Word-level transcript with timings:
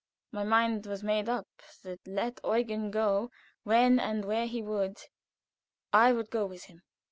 My 0.31 0.43
mind 0.43 0.87
was 0.87 1.03
made 1.03 1.29
up, 1.29 1.45
that 1.83 1.99
let 2.07 2.39
Eugen 2.43 2.89
go 2.89 3.29
when 3.61 3.99
and 3.99 4.25
where 4.25 4.47
he 4.47 4.63
would, 4.63 4.97
I 5.93 6.11
would 6.11 6.31
go 6.31 6.43
with 6.47 6.63
him. 6.63 6.81